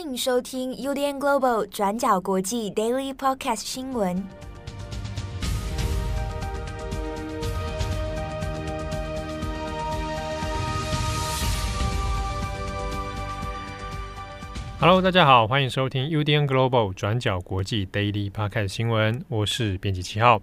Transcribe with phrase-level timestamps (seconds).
[0.00, 4.22] 欢迎收听 UDN Global 转角国际 Daily Podcast 新闻。
[14.78, 19.24] Hello，大家好，欢迎收听 UDN Global 转角国际 Daily Podcast 新闻。
[19.26, 20.40] 我是编辑七号。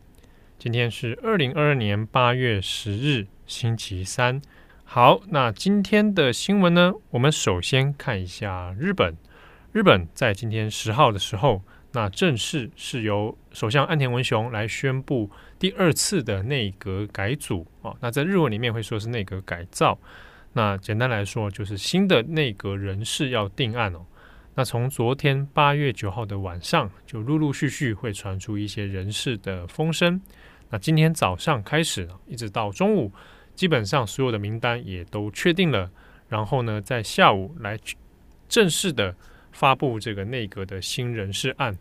[0.59, 4.41] 今天是二零二二年八月十日，星期三。
[4.83, 6.91] 好，那今天的新闻呢？
[7.11, 9.15] 我们首先看一下日本。
[9.75, 11.61] 日本在今天十号的时候，
[11.91, 15.29] 那正式是由首相岸田文雄来宣布
[15.59, 17.93] 第二次的内阁改组啊。
[17.99, 19.99] 那在日文里面会说是内阁改造。
[20.53, 24.05] 那简单来说，就是新的内阁人事要定案哦。
[24.53, 30.21] 那从昨天八月九号的晚上，就陆陆续续会传出一些人事的风声。
[30.69, 33.11] 那今天早上开始，一直到中午。
[33.53, 35.91] 基本上所有的名单也都确定了，
[36.29, 37.77] 然后呢，在下午来
[38.47, 39.13] 正式的
[39.55, 41.75] 发布这个内阁的新人事案。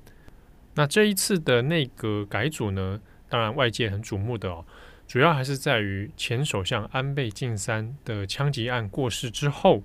[0.75, 4.65] 那这一次的内阁改组呢，当然外界很瞩目的哦，
[5.07, 9.83] 主要还是在于前首相安倍晋三的枪击案过世之后，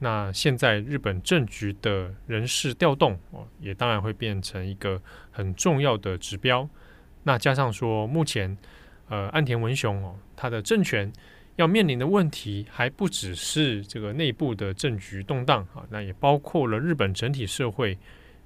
[0.00, 5.00] 那现在日本政局的人事调动哦，也当然会变成一个
[5.30, 6.68] 很重要的指标。
[7.22, 8.58] 那加上说目前。
[9.10, 11.12] 呃，岸田文雄哦，他的政权
[11.56, 17.98] 要面临的问题还不只是这个内部的政局动荡啊，那也包括了日本整体社会。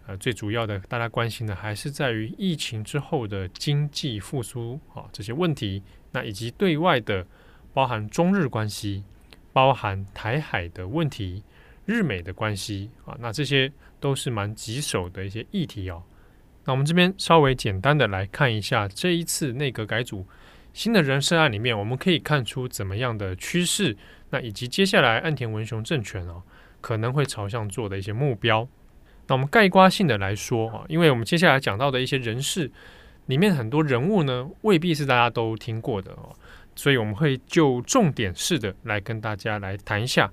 [0.06, 5.82] 呃，最主要的大家关心的还是在于疫情之后的经济复苏啊这些问题，
[6.12, 7.26] 那以及对外的
[7.72, 9.02] 包含中日关系、
[9.50, 11.42] 包含台海的问题、
[11.86, 16.02] 日美的关系啊，那这些都是蛮棘手的一些议题哦。
[16.66, 20.26] 那我们这边稍微简单的来看一下这一次内阁改组。
[20.74, 23.96] 新的人事案里面，我们可以看出怎么样的趋势，
[24.30, 26.42] 那以及接下来岸田文雄政权哦
[26.80, 28.68] 可能会朝向做的一些目标。
[29.28, 32.70] 那我们概括性的来说啊，因为我们接下来讲到的一些人事
[33.26, 36.34] 里面很多人物呢，未必是大家都听过的哦，
[36.74, 40.30] 所以我们会就重点式的来跟大家来谈一下。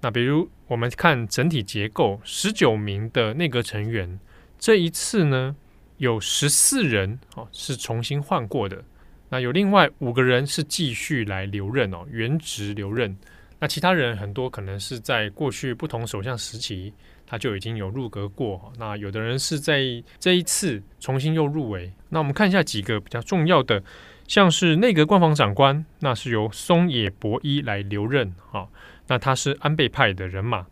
[0.00, 4.20] 那比如我们看整体结构，十九名的内阁成员，
[4.56, 5.56] 这一次呢
[5.96, 8.84] 有十四人哦是重新换过的。
[9.30, 13.16] 那有另外五个人是继续来留任哦，原职留任。
[13.58, 16.92] 那其他人很多可能是在过去不同首相时期，
[17.26, 18.72] 他就已经有入阁过。
[18.78, 19.82] 那有的人是在
[20.18, 21.92] 这一次重新又入围。
[22.08, 23.82] 那我们看一下几个比较重要的，
[24.26, 28.66] 像是内阁官房长官，那是由松野博一来留任哈。
[29.06, 30.66] 那他是安倍派的人马。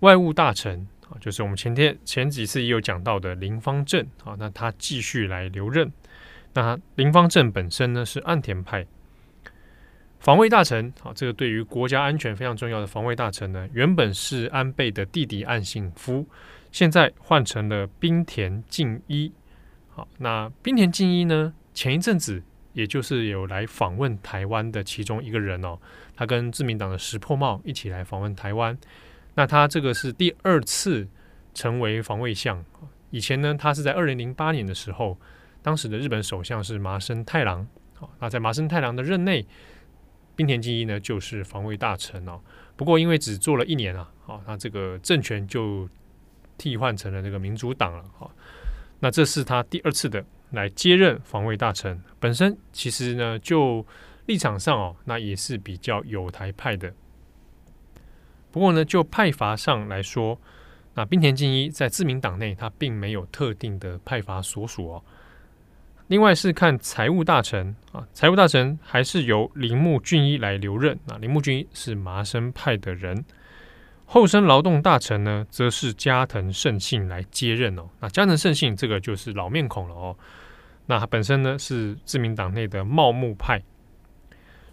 [0.00, 5.90] 外务大臣啊，就是我们前天前几次也有讲到的林芳正啊，那他继续来留任。
[6.54, 8.86] 那林芳正本身呢是岸田派，
[10.20, 16.24] 防卫大臣，好，这个对于国家安全非常重要的防卫大臣呢，原本是安倍的弟弟岸信夫，
[16.70, 19.32] 现在换成了冰田敬一。
[19.90, 22.40] 好，那冰田敬一呢，前一阵子
[22.72, 25.76] 也就是有来访问台湾的其中一个人哦，
[26.14, 28.78] 他跟自民党的石破茂一起来访问台湾，
[29.34, 31.08] 那他这个是第二次
[31.52, 32.64] 成为防卫相，
[33.10, 35.18] 以前呢，他是在二零零八年的时候。
[35.64, 39.46] 当时的日本首相是麻生太郎，好，那在麻生太郎的任内，
[40.36, 42.38] 滨田靖一呢就是防卫大臣哦。
[42.76, 45.88] 不过因为只做了一年啊，好，那这个政权就
[46.58, 48.30] 替换成了这个民主党了，好，
[49.00, 51.98] 那这是他第二次的来接任防卫大臣。
[52.20, 53.86] 本身其实呢，就
[54.26, 56.92] 立场上哦，那也是比较友台派的。
[58.50, 60.38] 不过呢，就派阀上来说，
[60.92, 65.02] 那滨田靖一在自民党内他并没有特定的派阀所属哦。
[66.08, 71.16] 另外是看财务大臣啊，财务大臣还是由铃木俊一来留任啊。
[71.18, 73.24] 铃木俊一是麻生派的人，
[74.04, 77.88] 后生劳动大臣呢，则是加藤胜信来接任哦。
[78.00, 80.14] 那加藤胜信这个就是老面孔了哦。
[80.86, 83.62] 那他本身呢是自民党内的茂木派。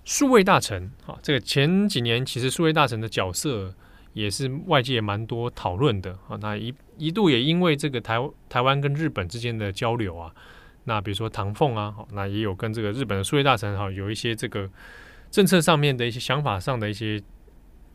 [0.03, 3.73] 数位大臣啊，这个前几年其实数位大臣的角色
[4.11, 6.35] 也是外界蛮多讨论的啊。
[6.41, 8.17] 那一一度也因为这个台
[8.49, 10.33] 台湾跟日本之间的交流啊。
[10.83, 14.69] 那比如说唐凤啊，好那也有跟这个日本的数位大臣哈有一些这个
[15.29, 17.21] 政策上面的一些想法上的一些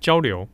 [0.00, 0.48] 交流。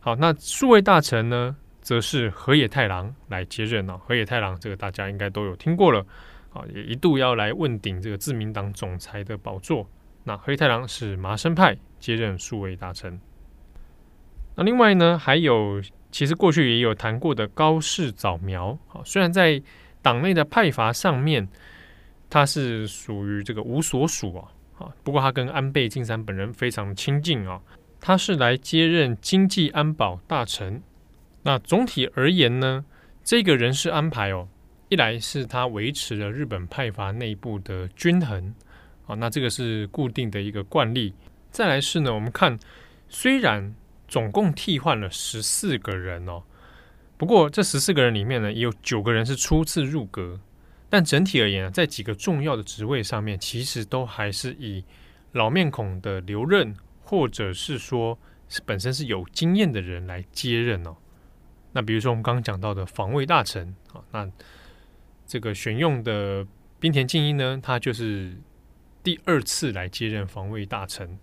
[0.00, 3.96] 好，那数位大臣呢，则是河野太郎来接任了。
[3.98, 6.04] 河野太郎这个大家应该都有听过了，
[6.52, 9.88] 啊，也一度要来问鼎这个自民党总裁的宝座。
[10.24, 13.18] 那河野太郎是麻生派接任数位大臣。
[14.56, 15.80] 那另外呢，还有
[16.10, 19.62] 其实过去也有谈过的高市早苗，好，虽然在
[20.02, 21.48] 党内的派阀上面，
[22.30, 24.48] 他是属于这个无所属啊，
[24.78, 27.60] 啊，不过他跟安倍晋三本人非常亲近啊，
[28.00, 30.82] 他是来接任经济安保大臣。
[31.42, 32.84] 那总体而言呢，
[33.24, 34.48] 这个人事安排哦，
[34.88, 38.54] 一来是他维持了日本派阀内部的均衡
[39.06, 41.14] 啊，那这个是固定的一个惯例。
[41.50, 42.58] 再来是呢，我们看
[43.08, 43.74] 虽然
[44.06, 46.42] 总共替换了十四个人哦，
[47.18, 50.40] 不过这十四个人里面呢，也有九个人是初次入阁，
[50.88, 54.84] 但整体而言，在几个重要的职位上面，其实都还是以
[55.32, 58.16] 老面孔的留任，或者是说
[58.48, 60.96] 是本身是有经验的人来接任哦。
[61.72, 64.30] 那比如说我们刚刚讲到的防卫大臣啊，那
[65.26, 66.46] 这个选用的
[66.78, 68.40] 滨田靖一呢，他就是
[69.02, 71.18] 第二次来接任防卫大臣。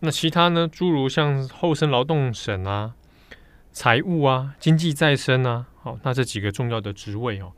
[0.00, 2.94] 那其他呢，诸如像厚生劳动省啊、
[3.72, 7.52] 财务啊、经济再生啊，好，那这几个重要的职位哦，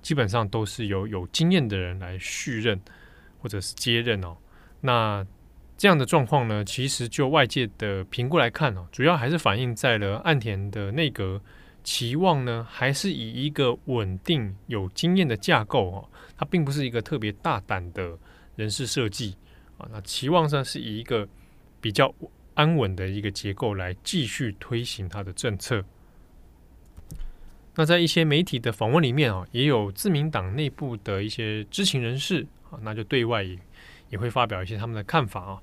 [0.00, 2.80] 基本上都是由有经验的人来续任
[3.40, 4.36] 或者是接任哦。
[4.80, 5.26] 那
[5.76, 11.40] 这样的状况呢，其实就外界的评估来看哦，主要还是反映在了岸田的内阁
[11.82, 18.16] 期望呢，还是以一个稳定有经验的架构哦，它并不是一个特别大胆的
[18.54, 19.36] 人事设计
[19.76, 19.86] 啊。
[19.92, 21.28] 那期望上是以一个
[21.80, 22.14] 比较
[22.56, 25.84] 安稳的一个结构来继续推行它的政策。
[27.76, 33.56] 那在一些媒体的访问里面啊，也有自民党内部的一些知情人士啊，那就对外也。
[34.08, 35.58] 也会发表一些他们的看法啊。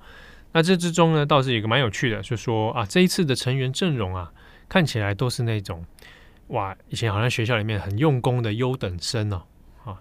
[0.52, 4.30] 那这之中呢，倒是有一个蛮有趣的，就说啊，这一次的成员阵容啊，
[4.68, 5.86] 看起来都是那种
[6.48, 9.44] 哇，以前好像学校里面很用功的优等生哦
[9.86, 9.98] 啊。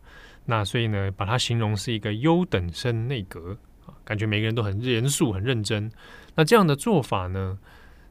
[0.46, 3.56] 那所以呢，把它形容是一个优等生内阁
[3.86, 5.88] 啊，感觉每个人都很严肃、很认真。
[6.34, 7.58] 那这样的做法呢，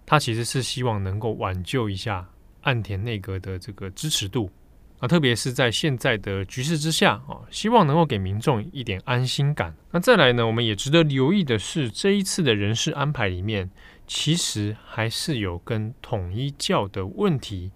[0.06, 2.30] 他其实是希望能够挽救一下
[2.62, 4.52] 岸田内阁的这个支持度。
[5.00, 9.76] 啊，特别是在现在的局势之下啊，希望能够给民众一点安心感。
[9.90, 13.72] 那再来呢，我们也值得留意的是，这一次的人事安排里面，
[14.06, 17.72] 其实还是有跟统一教的问题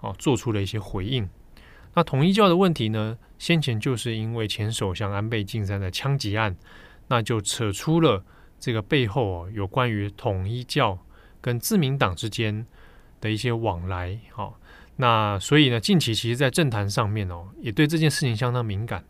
[0.00, 1.28] 啊做出了一些回应。
[1.92, 6.56] 那统一教的问题呢，先前就是因为前首相安倍晋三的枪击案，
[7.08, 8.24] 那就扯出了
[8.60, 10.98] 这个背后哦有关于统一教
[11.40, 12.64] 跟自民党之间
[13.20, 14.52] 的一些往来，哈。
[14.96, 19.02] 那所以呢，近期其实，在政坛上面哦，也对这件事情相当敏感。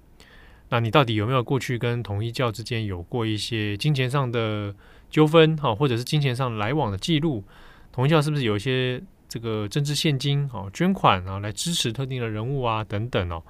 [0.68, 4.72] 那你到底有没有过去跟统一教之间有过一些金钱上的
[5.10, 7.42] 纠纷，哈，或者是金钱上来往的记录？
[7.90, 13.42] 统一教是不是有一些这个政治献金、哦捐款啊，来支持特定的人物啊等等哦？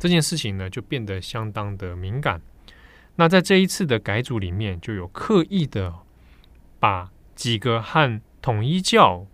[0.00, 2.42] 这件事情呢，就变得相当的敏感。
[3.18, 5.92] 那在这一次的改组里面，就有刻意的
[6.80, 9.26] 把几个和统一教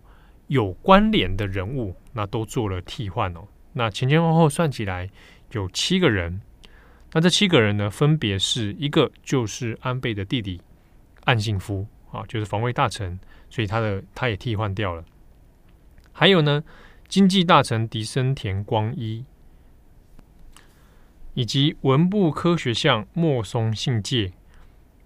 [0.47, 1.95] 有关联的人物。
[2.17, 3.45] 那都做了替换哦。
[3.73, 5.09] 那前前后后算起来
[5.51, 6.39] 有七个人。
[7.11, 10.61] 那这七个人呢，分别是一个就是安倍的弟弟
[11.25, 15.03] 岸信夫啊，就是防卫大臣，所以他的他也替换掉了。
[16.13, 16.63] 还有呢，
[17.09, 19.25] 经济大臣迪生田光一，
[21.35, 24.33] 以及文部科学相莫松信介，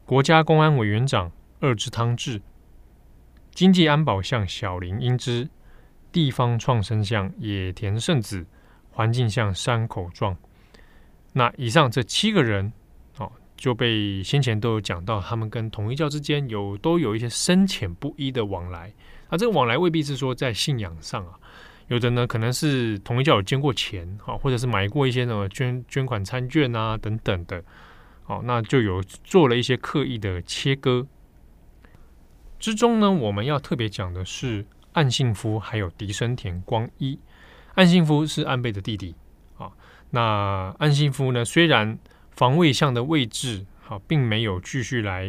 [0.05, 2.41] 国家公安委员长二阶汤治，
[3.53, 5.49] 经济安保相小林英之。
[6.11, 8.43] 地方创生相野田圣子，
[8.89, 10.35] 环境相山口壮。
[11.33, 12.73] 那以上这七个人，
[13.19, 18.91] 哦，就被先前都有讲到，他们跟统一教之间有都有一些深浅不一的往来。
[19.27, 21.37] 啊，这个往来未必是说在信仰上啊，
[21.89, 27.63] 有的呢可能是统一教有捐过钱，哈，或者是买过一些什么捐捐款餐券啊等等的，
[28.25, 31.05] 哦，那就有做了一些刻意的切割。
[32.57, 34.65] 之中呢，我们要特别讲的是。
[34.93, 37.19] 岸信夫还有迪生田光一，
[37.75, 39.15] 岸信夫是安倍的弟弟
[39.55, 39.71] 啊。
[40.09, 41.97] 那岸信夫呢，虽然
[42.31, 45.27] 防卫相的位置好、啊，并没有继续来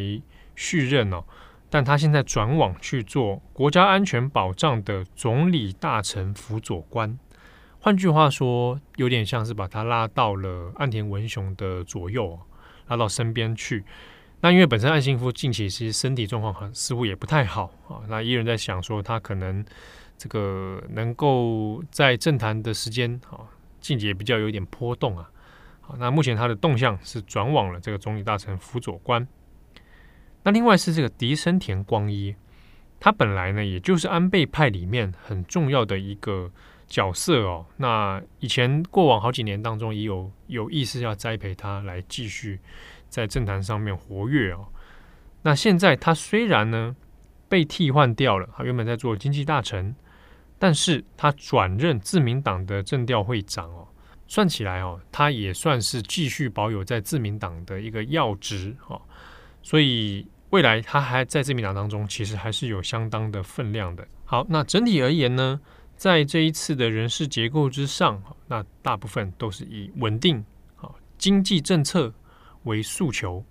[0.56, 1.22] 续任哦，
[1.70, 7.16] 但他现在转往去做国家安全保障的总理大臣辅佐官。
[7.78, 12.38] 换句话说，有点像是把他拉到了岸田文雄的左右，
[12.88, 13.84] 拉到身边去。
[14.42, 19.64] 那因为本身岸信夫近期其实身体状况很似乎也不太好啊，那依人在想说他可能
[20.18, 23.44] 这个能够在政坛的时间啊，
[23.80, 25.30] 近期也比较有点波动啊。
[25.80, 29.26] 好，那目前他的动向是转往了这个总理大臣辅佐官。
[30.42, 32.34] 那另外是这个萩生田光一，
[32.98, 36.50] 他本来呢也就是安倍派里面很重要的一个
[36.86, 37.66] 角色哦。
[37.76, 42.60] 那以前过往好几年当中也有有意识要栽培他来继续。
[43.10, 44.68] 在政坛上面活跃哦，
[45.42, 46.94] 那现在他虽然呢
[47.48, 49.92] 被替换掉了，他原本在做经济大臣，
[50.60, 53.88] 但是他转任自民党的政调会长哦，
[54.28, 59.02] 算起来哦，他也算是继续保有在自民党的一个要职哦，
[59.62, 64.06] 所以未来它还在这民党当中，其实还是有相当的分量的。
[64.24, 65.60] 好，那整体而言呢，
[65.96, 70.44] 在这一次的人事结构之上，那大部分都是以稳定、
[70.76, 72.12] 啊经济政策
[72.64, 73.44] 为诉求。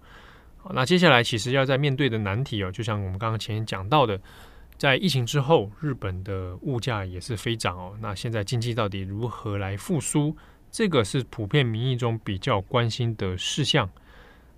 [0.58, 4.20] 好，那接下来其实要在面对的难题哦，就像我们刚刚前面讲到的，
[4.78, 7.96] 在疫情之后，日本的物价也是飞涨哦。
[8.02, 10.36] 那现在经济到底如何来复苏？
[10.72, 13.90] 这个是普遍民意中比较关心的事项。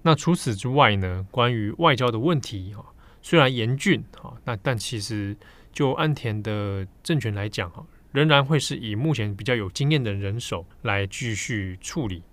[0.04, 2.84] 那除此之外呢，关于外交的问题哈，
[3.22, 5.38] 虽然严峻哈，那但其实
[5.72, 12.24] 就岸田的政权来讲哈，仍然会是以目前比较有经验的人手来继续处理。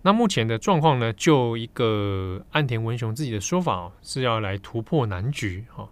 [0.00, 5.88] 那目前的状况呢，就一个岸田文雄自己的说法是要来突破难局哈，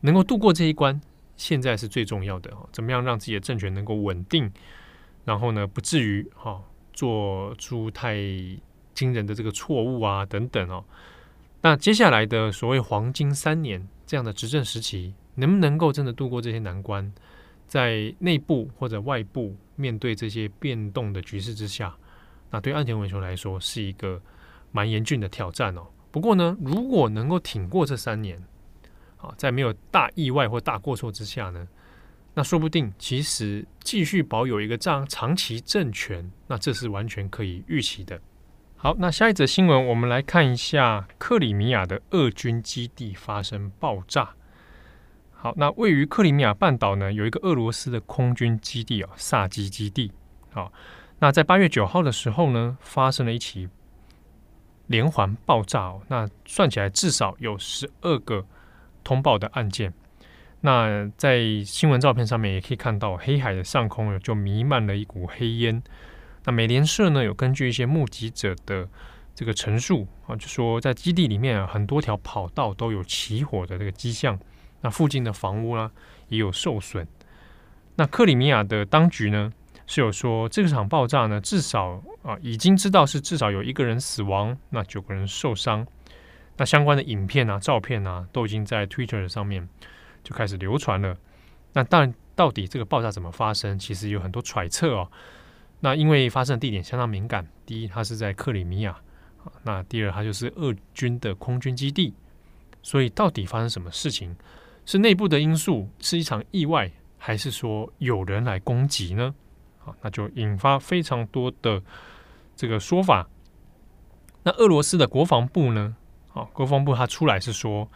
[0.00, 1.00] 能够度过这一关，
[1.36, 2.68] 现在是最重要的哈。
[2.72, 4.50] 怎么样让自己的政权能够稳定，
[5.24, 6.60] 然后呢，不至于哈
[6.92, 8.16] 做出太
[8.94, 10.84] 惊人的这个错误啊，等等哦。
[11.60, 17.12] 那接下来的所谓黄金三年这样的执政时期，能不能够真的度过这些难关，
[17.66, 21.94] 在内部或者外部面对这些变动的局势之下，
[22.50, 24.20] 那对岸田文雄来说是一个
[24.72, 25.86] 蛮严峻的挑战哦。
[26.10, 28.36] 不过呢，如果能够挺过这三年，
[29.18, 31.66] 啊，在没有大意外或大过错之下呢，
[32.34, 38.20] 那说不定其实继续保有一个这样长期政权，那这是完全可以预期的。
[38.82, 44.30] 好，那下一则新闻，我们来看一下克里米亚的俄军基地发生爆炸。
[45.30, 50.10] 好，那位于克里米亚半岛呢，有一个俄罗斯的空军基地哦，萨基基地。
[50.50, 50.72] 好，
[51.20, 53.68] 那在八月九号的时候呢，发生了一起
[54.88, 56.02] 连环爆炸哦。
[56.08, 58.44] 那算起来至少有十二个
[59.04, 59.94] 通报的案件。
[60.62, 65.80] 那在新闻照片上面也可以看到，黑海的上空呢就弥漫了一股黑烟。
[66.44, 68.88] 那美联社呢，有根据一些目击者的
[69.34, 74.38] 这个陈述啊，就说在基地里面啊，很多条跑道都有起火的这个迹象。
[74.80, 75.90] 那附近的房屋呢，
[76.28, 77.06] 也有受损。
[77.94, 79.52] 那克里米亚的当局呢，
[79.86, 85.86] 是有说这场爆炸呢，至少啊已经知道是至少有一个人死亡，那九个人受伤。
[86.56, 89.68] 那相关的影片啊、照片啊，都已经在 Twitter 上面
[90.24, 91.16] 就开始流传了。
[91.72, 95.10] 那但到底这个爆炸怎么发生，其实有很多揣测哦。
[95.84, 98.96] 那因为发生的地点相当敏感，第一，它是在克里米亚，
[99.64, 102.14] 那第二，它就是俄军的空军基地，
[102.84, 104.32] 所以到底发生什么事情？
[104.86, 109.34] 是内部的因素，是一场意外，还是说有人来攻击呢？
[109.80, 111.82] 好，那就引发非常多的
[112.54, 113.28] 这个说法。
[114.44, 115.96] 那俄罗斯的国防部呢？
[116.28, 117.88] 好，国防部他出来是说，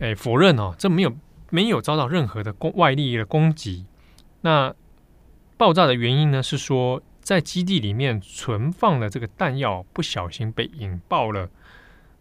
[0.00, 1.10] 哎，否认哦，这没有
[1.48, 3.86] 没有遭到任何的攻外力的攻击。
[4.42, 4.74] 那
[5.56, 11.48] 爆炸的原因呢，是说在基地里面存放的这个弹药不小心被引爆了，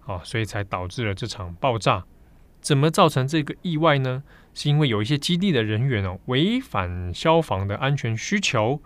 [0.06, 2.06] 啊，所以才导致了这场爆炸。
[2.62, 4.24] 怎么造成这个意外呢？
[4.54, 8.82] 是因为有一些基地的人员哦违反消防的安全需求，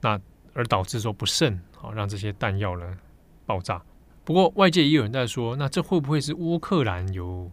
[0.00, 0.18] 那
[0.54, 2.96] 而导致说不慎啊，让这些弹药呢
[3.44, 3.82] 爆炸。
[4.24, 7.50] 不过外界也有人在说，那这会不会是乌克兰有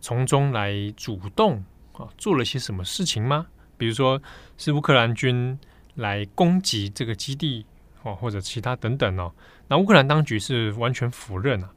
[0.00, 3.46] 从中来主动啊做了些什么事情吗？
[3.80, 4.20] 比如说
[4.58, 5.58] 是乌克兰军
[5.94, 7.64] 来攻击这个基地
[8.02, 9.32] 哦，或者其他等等哦，
[9.68, 11.70] 那乌克兰当局是完全否认啊，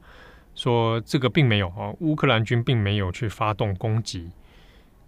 [0.54, 4.30] 说这个并没有哦，乌克兰军并没有去发动攻击。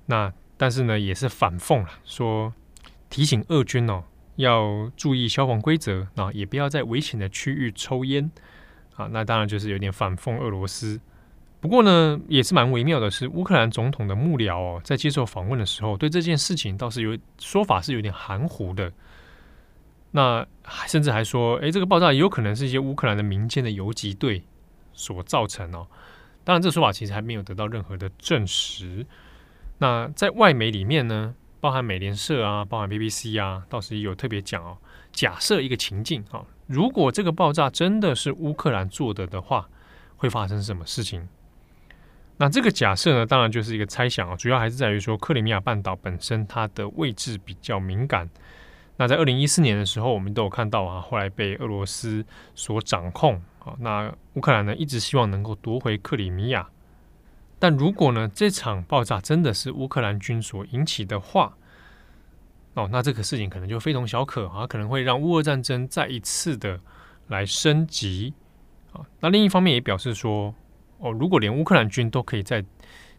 [0.07, 2.55] 那但是呢，也是反讽了，说
[3.11, 4.03] 提醒俄军哦
[4.37, 8.31] 要注意消防规则啊，也不要在危险的区域抽烟
[8.95, 9.07] 啊。
[9.13, 10.99] 那当然就是有点反讽俄罗斯。
[11.67, 18.93] 不过呢，也是蛮微妙的是，乌克兰总统的幕僚哦，在接受访问的时候，对这件事情倒是有说法是有点含糊的。
[20.13, 20.47] 那
[20.87, 24.45] 甚至还说，诶，这个爆炸有可能是一些乌克兰的民间的游击队
[24.93, 25.89] 所造成哦。
[26.45, 29.05] 当然，这说法其实还没有得到任何的证实。
[29.79, 34.79] 那在外媒里面呢，包含美联社啊，包含 BBC 啊，倒是有特别讲哦，
[35.11, 39.69] 假设一个情境啊，如果这个爆炸真的是乌克兰做的的话，
[40.17, 41.29] 会发生什么事情？
[42.39, 48.29] 那这个假设呢，当然就是一个猜想啊，主要还是在于说克里米亚半岛本身它的位置比较敏感。
[48.99, 52.25] 那在二零一四年的时候，我们都有看到啊，后来被俄罗斯
[52.55, 53.75] 所掌控啊。
[53.79, 56.69] 那乌克兰呢，一直希望能够夺回克里米亚。
[57.59, 61.57] 但如果呢，这场爆炸真的是乌克兰军所引起的话，
[62.75, 66.81] 哦，那这个事情可能就非同小可啊，可能会让乌俄战争再一次的
[67.29, 68.35] 来升级
[68.93, 69.01] 啊。
[69.21, 70.55] 那另一方面也表示说。
[71.07, 72.61] 哦，如果连乌克兰军都可以在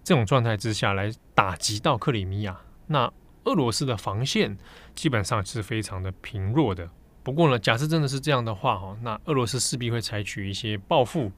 [0.04, 3.12] 这种状态之下来打击到克里米亚，那
[3.46, 4.58] 俄罗斯的防线
[4.94, 6.90] 基本上是非常的贫弱的。
[7.24, 11.32] 不过呢，假设真的是这样的话，哈，那俄罗斯势必会采取一些报复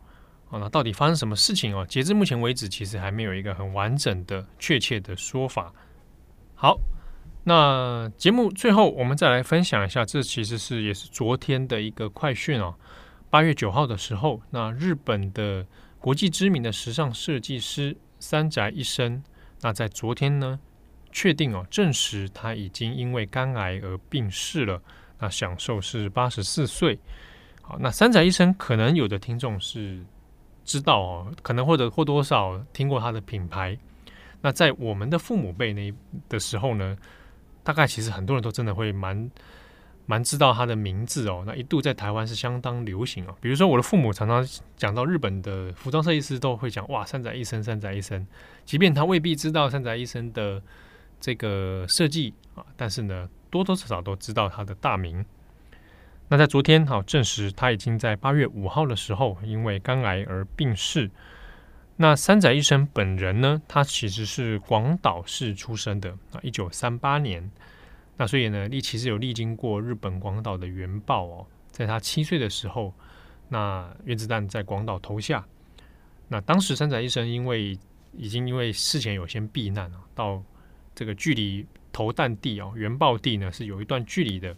[0.50, 1.86] 啊，那到底发生什么事情哦？
[1.88, 5.74] 截至目前为止，其实还没有一个很完整的、确切的说法。
[6.56, 6.80] 好，
[7.44, 12.76] 那节目最后我们再来分享一下，这其实是也是昨天的一个快讯哦。
[13.32, 15.66] 八月九号的时候，那日本的
[16.00, 19.22] 国际知名的时尚设计师三宅一生，
[19.62, 20.60] 那在昨天呢，
[21.12, 24.82] 确定哦，证实他已经因为肝癌而病逝了。
[25.20, 26.98] 那享寿是八十四岁。
[27.62, 30.02] 好，那三宅一生可能有的听众是
[30.64, 33.78] 知道哦，可能或者或多少听过他的品牌。
[34.42, 35.94] 那在我们的父母辈那
[36.30, 36.98] 的时候呢，
[37.62, 39.30] 大概其实很多人都真的会蛮
[40.10, 41.44] 蛮知道他的名字哦。
[41.46, 43.36] 那一度在台湾是相当流行哦。
[43.40, 44.44] 比如说我的父母常常
[44.76, 48.26] 讲到日本的服装设计师，都会讲哇，三宅一生，三宅一生。
[48.66, 50.60] 即便他未必知道三宅一生的
[51.22, 53.30] 这个设计啊，但是呢。
[53.52, 55.26] 多多少少都知道他的大名。
[56.28, 61.10] 那在昨天，好证实他已经在八月五号的时候因为肝癌而病逝。
[61.96, 67.50] 那三宅一生本人呢，他其实是广岛市出生的啊，一九三八年。
[68.20, 72.94] 那所以呢，历其实有历经过日本广岛的原爆哦，在他七岁的时候，
[73.48, 75.48] 那原子弹在广岛投下。
[76.28, 77.80] 那当时三宅一生因为
[78.12, 80.44] 已经因为事前有先避难啊，到
[80.94, 81.66] 这个距离。
[81.92, 84.56] 投弹地哦，原爆地呢是有一段距离的。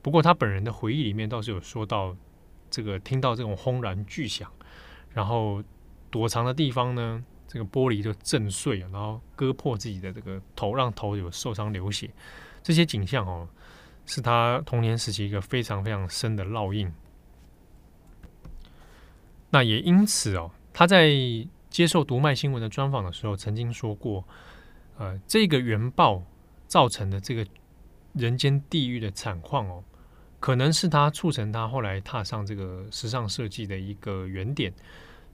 [0.00, 2.16] 不过他本人的回忆里面倒是有说到，
[2.70, 4.50] 这个听到这种轰然巨响，
[5.12, 5.62] 然后
[6.10, 12.08] 躲藏的地方呢，这个玻璃就震碎了，然后割破自己的这个头，让头有受伤流血。
[12.62, 13.48] 这些景象哦，
[14.06, 16.92] 是他童年时期一个非常非常深的烙印。
[19.50, 21.10] 那也因此哦，他在
[21.68, 24.24] 接受读卖新闻的专访的时候，曾经说过，
[24.98, 26.22] 呃，这个原爆。
[26.70, 27.44] 造成的这个
[28.12, 29.82] 人间地狱的惨况哦，
[30.38, 34.72] 可能是他促成他后来踏上这个时尚设计的一个原点。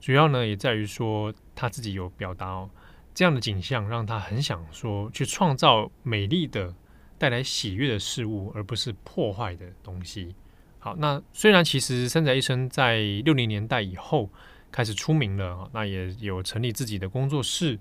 [0.00, 2.70] 主要呢也在于说他自己有表达哦，
[3.12, 6.74] 这样的景象让他很想说去创造美丽的、
[7.18, 10.34] 带来喜悦的事物，而不是破坏的东西。
[10.78, 14.30] 好，那虽然其实三宅一生在六零年代以后
[14.70, 17.78] 开始出名了，那也有成立自己的工作室。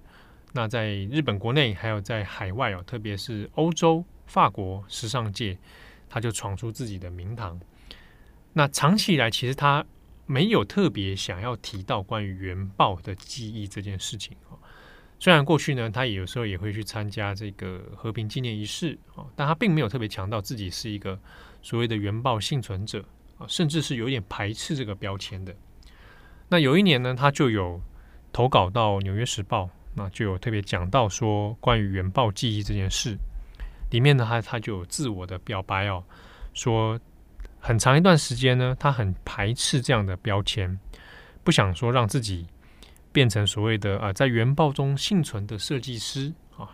[0.53, 5.57] 那在日本国内，还有在海外哦，特别是欧洲、法国时尚界，
[6.09, 7.59] 他就闯出自己的名堂。
[8.53, 9.85] 那长期以来，其实他
[10.25, 14.35] 没有特别想要提到关于原爆的记忆这件事情。
[15.25, 21.19] 虽然过去呢，他有时候也会去参加这个和平纪念仪式啊，但他并没有特别强调自己是一个
[21.63, 23.03] 所谓的原爆幸存者
[23.39, 25.51] 啊，甚至是有点排斥这个标签的。
[26.47, 27.81] 那有一年呢，他就有
[28.31, 29.63] 投稿到《纽约时报》。
[29.95, 33.17] 那就有特别讲到说关于原爆记忆这件事，
[33.89, 36.03] 里面呢，他他就有自我的表白哦，
[36.53, 36.99] 说
[37.59, 40.79] 很长一段时间呢，他很排斥这样的标签，
[41.43, 42.45] 不想说让自己
[43.15, 46.67] 变成所谓的啊、呃，在原爆中幸存的设计师啊，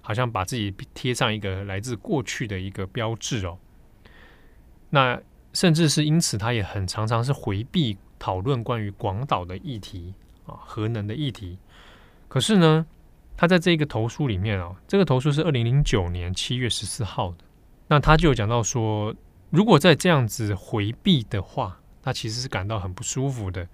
[0.00, 3.58] 好像把自己贴上一个来自过去的一个标志哦。
[4.90, 5.20] 那
[5.52, 10.14] 甚至是因此，他也很常常是回避讨论关于广岛的议题
[10.46, 11.58] 啊，核能的议题。
[12.28, 12.86] 可是呢，
[13.36, 17.38] 他在这个投书里面哦，这个投书是二零零九年七月十四号的。
[17.88, 19.12] 那他就讲到说，
[19.50, 23.66] 如果再这样子回避的话，他其实是感到很不舒服的。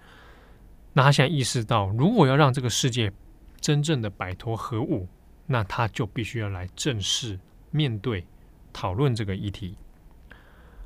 [0.93, 3.13] 那他现在意识到，如果要让这个世界
[3.61, 5.07] 真正的摆脱核武，
[5.47, 7.39] 那他就必须要来正式
[7.71, 8.27] 面对
[8.73, 9.77] 讨论这个议题。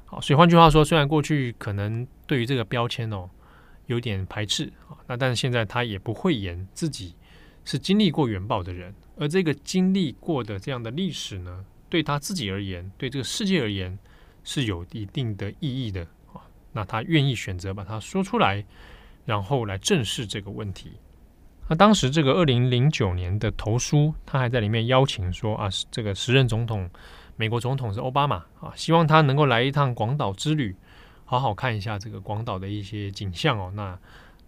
[0.05, 3.29] 好，所以换句话说，虽然过去可能对于这个标签哦
[3.87, 7.15] 有点排斥啊，那但是现在他也不讳言自己。
[7.67, 13.99] 是经历过原爆的人，而这个经历过的这样的历史呢，对他自己而言，对这个世界而言，
[14.43, 16.03] 是有一定的意义的
[16.35, 16.45] 啊。
[16.73, 18.63] 那他愿意选择把它说出来，
[19.25, 20.93] 然后来正视这个问题。
[21.69, 26.89] 那当时这个二零零九年的投书，他还在里面邀请说啊，这个时任总统，
[27.37, 30.77] 美国总统是奥巴马啊，希望他能够来一趟广岛之旅，
[31.25, 33.73] 好好看一下这个广岛的一些景象哦。
[33.75, 33.99] 那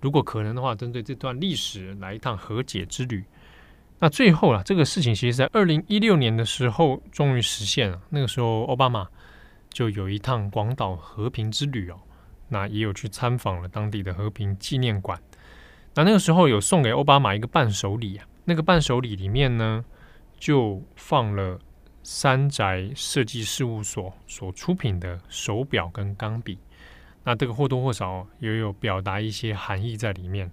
[0.03, 3.25] 如果可能的话，针对这段历史来一趟和解之旅。
[3.99, 7.99] 那最后啊，这个事情其实在二零一六年的时候终于实现了。
[8.11, 9.09] 那个时候，奥巴马
[9.71, 11.99] 就有一趟广岛和平之旅哦，
[12.49, 15.21] 那也有去参访了当地的和平纪念馆。
[15.95, 19.85] 那那个时候有送给奥巴马一个伴手礼啊，那个伴手礼里面呢，
[20.39, 21.59] 就放了
[22.03, 26.59] 三宅设计事务所所出品的手表跟钢笔。
[27.25, 30.51] 那这个或多或少也有表达一些含义在里面。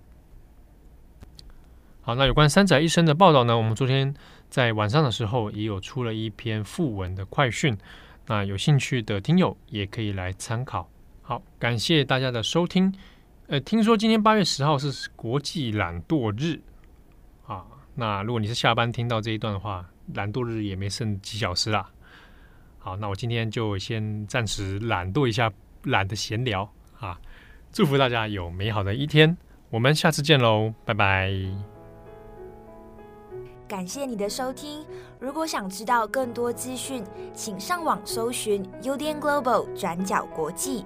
[2.02, 4.14] 好，那有关三宅一生的报道呢，我们昨天
[4.50, 7.78] 在晚上的时候也有出了一篇附文的快讯，
[8.28, 10.90] 那有兴趣的听友也可以来参考。
[11.26, 12.94] 好，感谢大家的收听
[13.48, 16.60] 呃，听说今天八月十号是国际懒惰日
[17.48, 17.66] 啊。
[17.96, 21.90] 那如果你是下班听到这一段的话，懒惰日也没剩几小时啦。
[22.78, 25.50] 好，那我今天就先暂时懒惰一下，
[25.84, 27.18] 懒得闲聊啊。
[27.72, 29.38] 祝福大家有美好的一天，
[29.70, 31.32] 我们下次见喽，拜拜。
[33.66, 34.86] 感谢你的收听。
[35.20, 37.02] 如果想知道更多资讯，
[37.34, 40.86] 请上网搜寻 UDN Global 转角国际。